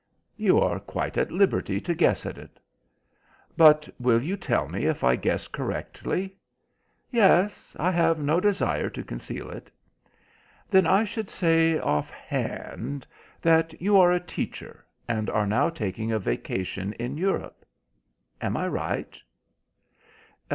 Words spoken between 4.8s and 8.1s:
if I guess correctly?" "Yes. I